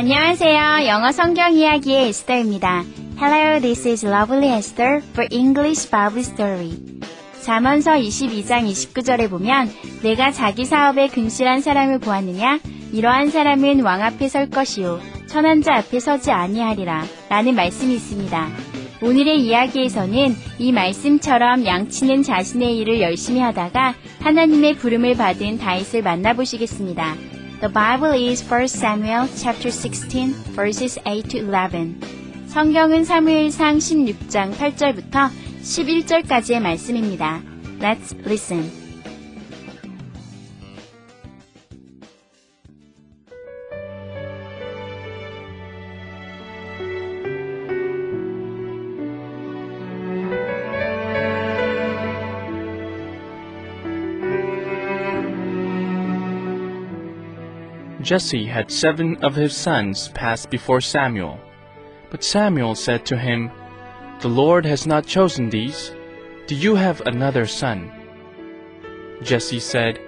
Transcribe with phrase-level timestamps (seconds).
[0.00, 0.86] 안녕하세요.
[0.86, 2.84] 영어 성경 이야기의 에스더입니다.
[3.20, 6.72] Hello, this is Lovely Esther for English Bible Story.
[7.42, 9.68] 잠언서 22장 29절에 보면
[10.02, 12.60] 내가 자기 사업에 근실한 사람을 보았느냐?
[12.94, 18.48] 이러한 사람은 왕 앞에 설 것이요 천한 자 앞에 서지 아니하리라 라는 말씀이 있습니다.
[19.02, 27.39] 오늘의 이야기에서는 이 말씀처럼 양치는 자신의 일을 열심히 하다가 하나님의 부름을 받은 다윗을 만나보시겠습니다.
[27.61, 31.99] The Bible is 1 Samuel chapter 16 verses 8 to 11.
[32.47, 35.29] 성경은 사무엘상 16장 8절부터
[35.61, 37.41] 11절까지의 말씀입니다.
[37.79, 38.78] Let's listen.
[58.02, 61.38] Jesse had seven of his sons pass before Samuel.
[62.10, 63.50] But Samuel said to him,
[64.20, 65.92] The Lord has not chosen these.
[66.46, 67.92] Do you have another son?
[69.22, 70.00] Jesse said,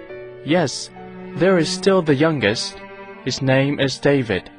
[0.43, 0.89] Yes,
[1.35, 2.77] there is still the youngest.
[3.23, 4.49] His name is David.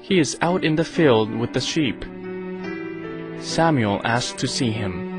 [0.00, 2.04] He is out in the field with the sheep.
[3.40, 5.09] Samuel asked to see him.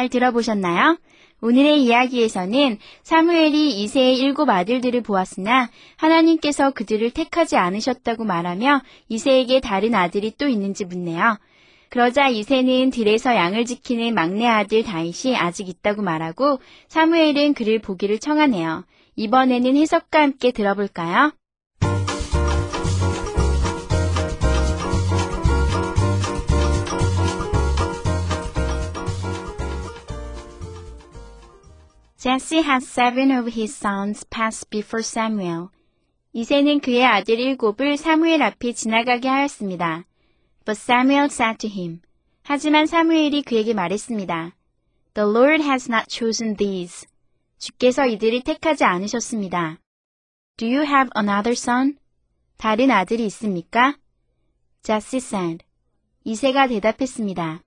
[0.00, 0.98] 잘 들어보셨나요?
[1.42, 10.32] 오늘의 이야기에서는 사무엘이 이세의 일곱 아들들을 보았으나 하나님께서 그들을 택하지 않으셨다고 말하며 이세에게 다른 아들이
[10.38, 11.38] 또 있는지 묻네요.
[11.90, 18.84] 그러자 이세는 들에서 양을 지키는 막내 아들 다윗이 아직 있다고 말하고 사무엘은 그를 보기를 청하네요.
[19.16, 21.32] 이번에는 해석과 함께 들어볼까요?
[32.19, 35.69] Jesse had seven of his sons pass before Samuel.
[36.33, 40.05] 이세는 그의 아들 일곱을 사무엘 앞에 지나가게 하였습니다.
[40.65, 42.01] But Samuel said to him.
[42.43, 44.55] 하지만 사무엘이 그에게 말했습니다.
[45.13, 47.07] The Lord has not chosen these.
[47.57, 49.79] 주께서 이들을 택하지 않으셨습니다.
[50.57, 51.97] Do you have another son?
[52.57, 53.97] 다른 아들이 있습니까?
[54.83, 55.65] Jesse said.
[56.23, 57.61] 이세가 대답했습니다.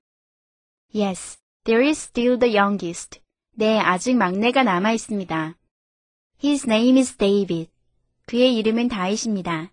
[0.95, 3.21] Yes, there is still the youngest.
[3.56, 5.56] 네, 아직 막내가 남아 있습니다.
[6.44, 7.70] His name is David.
[8.26, 9.72] 그의 이름은 다윗입니다.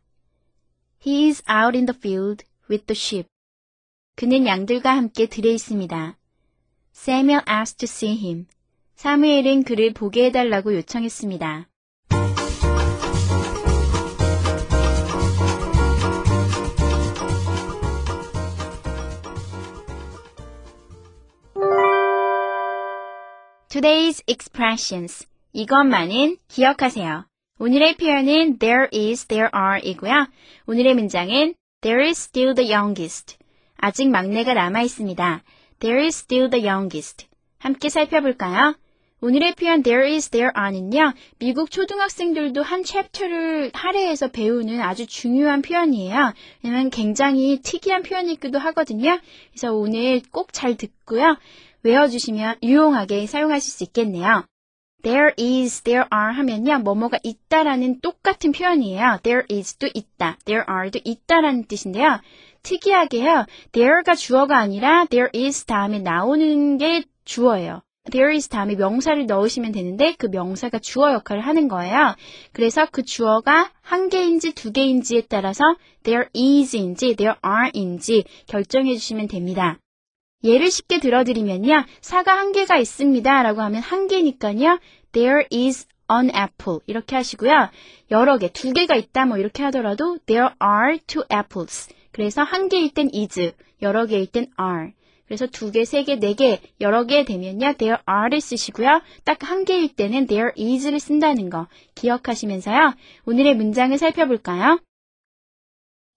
[1.06, 3.26] He is out in the field with the sheep.
[4.16, 6.18] 그는 양들과 함께 들에 있습니다.
[6.94, 8.46] Samuel asked to see him.
[8.96, 11.69] 사무엘은 그를 보게 해달라고 요청했습니다.
[23.70, 25.28] Today's expressions.
[25.52, 27.24] 이것만은 기억하세요.
[27.60, 30.26] 오늘의 표현은 there is, there are 이고요.
[30.66, 33.36] 오늘의 문장은 there is still the youngest.
[33.76, 35.44] 아직 막내가 남아 있습니다.
[35.78, 37.28] There is still the youngest.
[37.60, 38.74] 함께 살펴볼까요?
[39.20, 41.12] 오늘의 표현 there is, there are는요.
[41.38, 46.32] 미국 초등학생들도 한 챕터를 할애해서 배우는 아주 중요한 표현이에요.
[46.64, 49.20] 왜냐면 굉장히 특이한 표현이기도 하거든요.
[49.52, 51.36] 그래서 오늘 꼭 잘 듣고요.
[51.82, 54.44] 외워주시면 유용하게 사용하실 수 있겠네요.
[55.02, 56.80] There is, there are 하면요.
[56.80, 59.20] 뭐뭐가 있다라는 똑같은 표현이에요.
[59.22, 60.36] There is도 있다.
[60.44, 62.20] There are도 있다라는 뜻인데요.
[62.62, 63.46] 특이하게요.
[63.72, 67.80] there가 주어가 아니라 there is 다음에 나오는 게 주어예요.
[68.10, 72.14] there is 다음에 명사를 넣으시면 되는데 그 명사가 주어 역할을 하는 거예요.
[72.52, 75.64] 그래서 그 주어가 한 개인지 두 개인지에 따라서
[76.02, 79.78] there is인지 there are인지 결정해 주시면 됩니다.
[80.42, 81.84] 예를 쉽게 들어드리면요.
[82.00, 83.42] 사과 한 개가 있습니다.
[83.42, 84.78] 라고 하면 한 개니까요.
[85.12, 86.80] There is an apple.
[86.86, 87.70] 이렇게 하시고요.
[88.10, 91.88] 여러 개, 두 개가 있다 뭐 이렇게 하더라도 there are two apples.
[92.12, 93.52] 그래서 한 개일 땐 is,
[93.82, 94.92] 여러 개일 땐 are.
[95.26, 97.74] 그래서 두 개, 세 개, 네 개, 여러 개 되면요.
[97.74, 99.00] there are를 쓰시고요.
[99.24, 102.94] 딱 한 개일 때는 there is를 쓴다는 거 기억하시면서요.
[103.26, 104.80] 오늘의 문장을 살펴볼까요?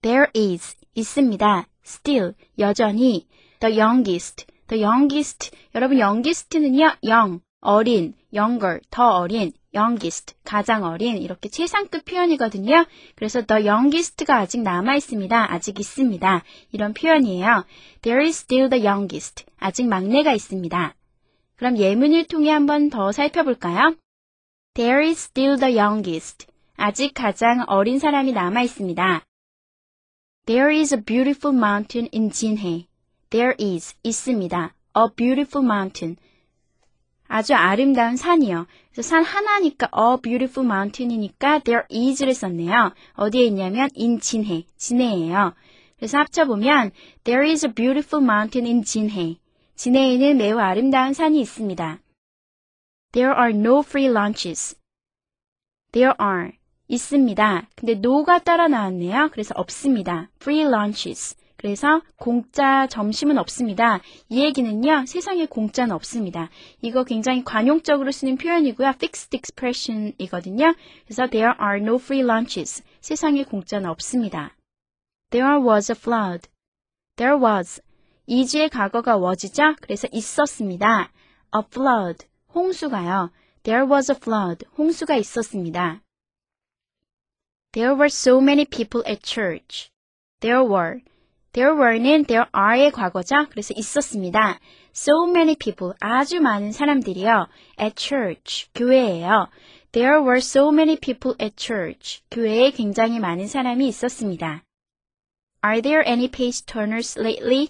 [0.02, 1.68] There is, 있습니다.
[1.84, 3.26] Still, 여전히.
[3.60, 5.50] The youngest, the youngest.
[5.74, 12.84] 여러분 youngest는요, young, 어린, younger, 더 어린, youngest, 가장 어린 이렇게 최상급 표현이거든요.
[13.16, 15.52] 그래서 the youngest가 아직 남아 있습니다.
[15.52, 16.42] 아직 있습니다.
[16.72, 17.64] 이런 표현이에요.
[18.02, 19.44] There is still the youngest.
[19.56, 20.94] 아직 막내가 있습니다.
[21.56, 23.96] 그럼 예문을 통해 한번 더 살펴볼까요?
[24.74, 26.46] There is still the youngest.
[26.76, 29.24] 아직 가장 어린 사람이 남아 있습니다.
[30.46, 32.86] There is a beautiful mountain in 진해.
[33.34, 34.74] There is 있습니다.
[34.96, 36.16] A beautiful mountain.
[37.26, 38.68] 아주 아름다운 산이요.
[38.92, 42.92] 그래서 산 하나니까 a beautiful mountain이니까 there is를 썼네요.
[43.14, 45.52] 어디에 있냐면 in 진해, 진해예요.
[45.96, 46.92] 그래서 합쳐보면
[47.24, 49.40] there is a beautiful mountain in 진해.
[49.74, 51.98] 진해에는 매우 아름다운 산이 있습니다.
[53.10, 54.78] There are no free lunches.
[55.90, 56.52] There are
[56.86, 57.68] 있습니다.
[57.74, 59.30] 근데 no가 따라 나왔네요.
[59.32, 60.30] 그래서 없습니다.
[60.40, 61.36] free lunches.
[61.64, 64.02] 그래서 공짜 점심은 없습니다.
[64.28, 66.50] 이 얘기는요, 세상에 공짜는 없습니다.
[66.82, 68.88] 이거 굉장히 관용적으로 쓰는 표현이고요.
[68.88, 70.74] fixed expression이거든요.
[71.06, 72.84] 그래서 there are no free lunches.
[73.00, 74.54] 세상에 공짜는 없습니다.
[75.30, 76.50] There was a flood.
[77.16, 77.80] There was.
[78.26, 79.76] 이주의 과거가 was죠?
[79.80, 81.10] 그래서 있었습니다.
[81.56, 82.26] A flood.
[82.54, 83.30] 홍수가요.
[83.62, 84.66] There was a flood.
[84.76, 86.02] 홍수가 있었습니다.
[87.72, 89.88] There were so many people at church.
[90.40, 91.00] There were.
[91.54, 93.46] There were는 there are의 과거죠.
[93.48, 94.58] 그래서 있었습니다.
[94.92, 95.94] So many people.
[96.00, 97.46] 아주 많은 사람들이요.
[97.80, 98.68] At church.
[98.74, 99.46] 교회에요.
[99.92, 102.22] There were so many people at church.
[102.32, 104.64] 교회에 굉장히 많은 사람이 있었습니다.
[105.64, 107.68] Are there any page turners lately?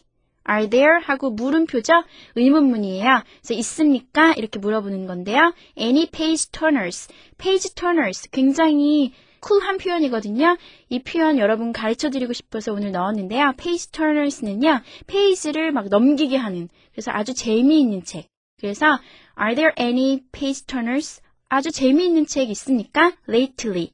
[0.48, 1.02] Are there?
[1.02, 1.92] 하고 물음표죠?
[2.36, 3.22] 의문문이에요.
[3.42, 4.32] 그래서 있습니까?
[4.32, 5.52] 이렇게 물어보는 건데요.
[5.78, 7.08] Any page turners.
[7.36, 8.30] page turners.
[8.30, 9.12] 굉장히
[9.44, 10.56] 쿨한 표현이거든요.
[10.88, 13.52] 이 표현 여러분 가르쳐 드리고 싶어서 오늘 넣었는데요.
[13.58, 14.80] page turners는요.
[15.06, 18.26] 페이지를 막 넘기게 하는 그래서 아주 재미있는 책.
[18.58, 18.98] 그래서
[19.38, 21.20] are there any page turners?
[21.48, 23.12] 아주 재미있는 책 있습니까?
[23.28, 23.90] lately.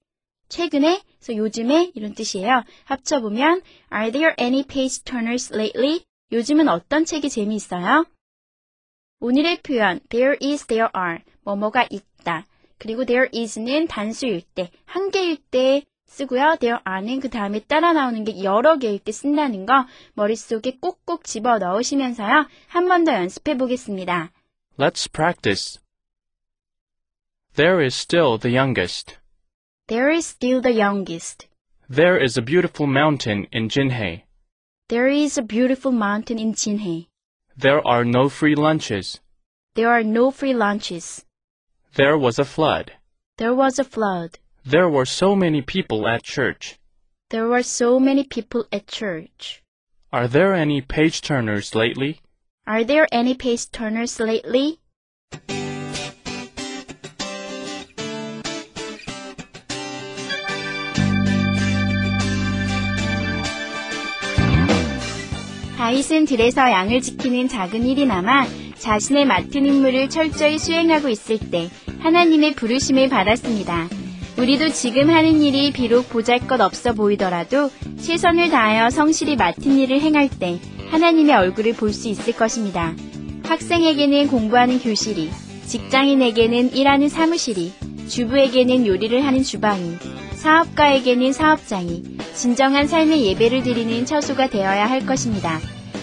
[0.48, 2.62] 최근에 그래서 요즘에 이런 뜻이에요.
[2.84, 3.62] 합쳐보면
[3.92, 6.04] are there any page turners lately?
[6.30, 8.06] 요즘은 어떤 책이 재미있어요?
[9.18, 12.46] 오늘의 표현 there is, there are 뭐뭐가 있다.
[12.80, 16.56] 그리고 there is는 단수일 때, 한 개일 때 쓰고요.
[16.58, 21.58] there are는 그 다음에 따라 나오는 게 여러 개일 때 쓴다는 거 머릿속에 꼭꼭 집어
[21.58, 22.48] 넣으시면서요.
[22.68, 24.32] 한 번 더 연습해 보겠습니다.
[24.78, 25.78] Let's practice.
[27.54, 29.18] There is still the youngest.
[29.86, 31.48] There is still the youngest.
[31.92, 34.22] There is a beautiful mountain in Jinhae.
[34.88, 37.08] There is a beautiful mountain in Jinhae.
[37.60, 39.20] There are no free lunches.
[39.74, 41.24] There are no free lunches.
[41.95, 42.91] There was a flood.
[43.37, 44.39] There was a flood.
[44.65, 46.79] There were so many people at church.
[47.29, 49.63] There were so many people at church.
[50.11, 52.21] Are there any page turners lately?
[52.67, 54.79] Are there any page turners lately?
[65.77, 68.47] 다윗은 들에서 양을 지키는 작은 일이나마
[68.80, 71.68] 자신의 맡은 임무를 철저히 수행하고 있을 때
[72.00, 73.88] 하나님의 부르심을 받았습니다.
[74.38, 80.30] 우리도 지금 하는 일이 비록 보잘 것 없어 보이더라도 최선을 다하여 성실히 맡은 일을 행할
[80.30, 80.58] 때
[80.90, 82.94] 하나님의 얼굴을 볼 수 있을 것입니다.
[83.44, 85.30] 학생에게는 공부하는 교실이,
[85.66, 87.72] 직장인에게는 일하는 사무실이,
[88.08, 89.96] 주부에게는 요리를 하는 주방이,
[90.34, 92.02] 사업가에게는 사업장이,
[92.34, 95.60] 진정한 삶의 예배를 드리는 처소가 되어야 할 것입니다.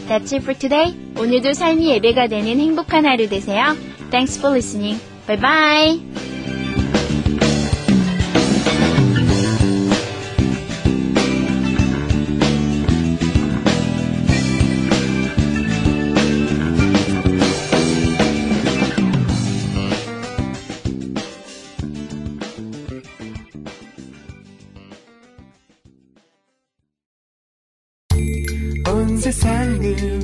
[0.08, 0.96] That's it for today.
[1.18, 3.76] 오늘도 삶이 예배가 되는 행복한 하루 되세요.
[4.10, 5.00] Thanks for listening.
[5.28, 6.27] Bye bye.
[29.40, 30.17] 在你